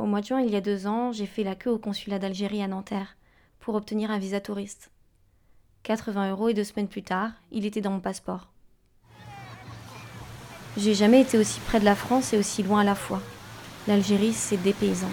[0.00, 2.18] Au mois de juin, il y a deux ans, j'ai fait la queue au consulat
[2.18, 3.18] d'Algérie à Nanterre
[3.58, 4.90] pour obtenir un visa touriste.
[5.82, 8.48] 80 euros et deux semaines plus tard, il était dans mon passeport.
[10.78, 13.20] J'ai jamais été aussi près de la France et aussi loin à la fois.
[13.86, 15.06] L'Algérie, c'est des paysans.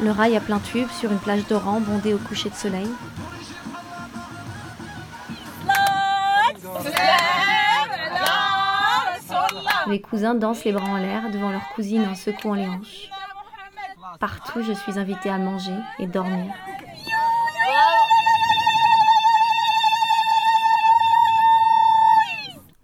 [0.00, 2.86] Le rail à plein tube sur une plage d'Oran bondée au coucher de soleil.
[9.88, 13.10] Les cousins dansent les bras en l'air devant leurs cousines en secouant les hanches.
[14.18, 16.52] Partout, je suis invitée à manger et dormir.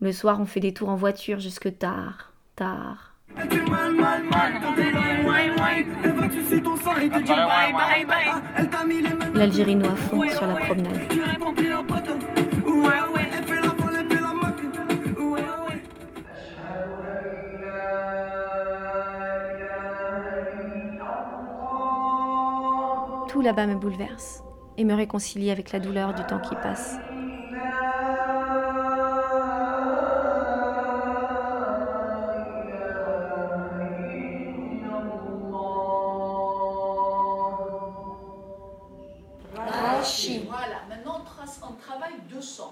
[0.00, 3.14] Le soir, on fait des tours en voiture jusque tard, tard.
[9.34, 11.61] L'Algérie nous à fond sur la promenade.
[23.32, 24.42] Tout là-bas me bouleverse
[24.76, 26.96] et me réconcilie avec la douleur du temps qui passe.
[40.46, 42.70] Voilà, maintenant on, trace, on travaille 200.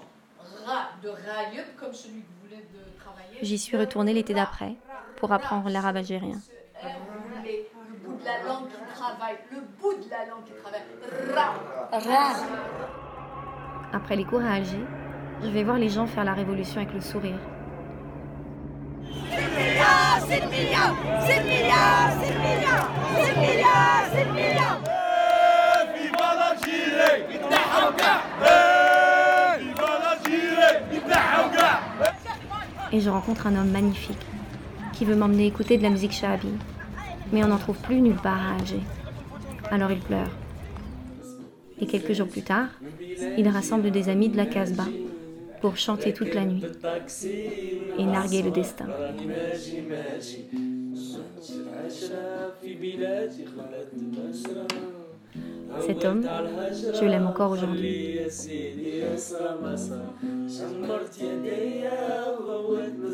[0.63, 3.39] Ra de Rayeb, comme celui que vous voulez de travailler.
[3.41, 4.75] J'y suis retournée l'été d'après
[5.15, 6.39] pour apprendre l'arabe algérien.
[6.83, 10.53] Vous voulez le bout de la langue qui travaille, le bout de la langue qui
[10.61, 10.81] travaille.
[11.91, 12.33] Ra.
[13.93, 14.85] Après les cours à Alger,
[15.43, 17.39] je vais voir les gens faire la révolution avec le sourire.
[32.93, 34.17] Et je rencontre un homme magnifique
[34.93, 36.49] qui veut m'emmener écouter de la musique shahabi.
[37.31, 38.81] Mais on n'en trouve plus nulle part à Alger.
[39.69, 40.29] Alors il pleure.
[41.79, 42.67] Et quelques jours plus tard,
[43.37, 44.87] il rassemble des amis de la Casbah
[45.61, 46.63] pour chanter toute la nuit
[47.97, 48.87] et narguer le destin.
[55.79, 56.27] Cet homme,
[56.93, 58.19] je l'aime encore aujourd'hui.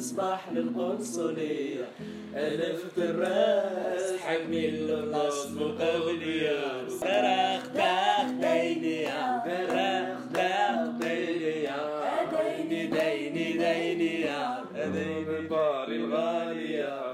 [0.07, 1.85] تصبح للقنصلية.
[2.35, 11.63] ألف الرأس حمي النص مقولية صرخ داخ ديني يا صرخ داخ ديني.
[11.63, 11.81] يا
[12.31, 13.53] ديني ديني.
[13.57, 17.06] ديني يا ديني باري الغالية